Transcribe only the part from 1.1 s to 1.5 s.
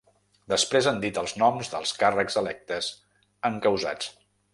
els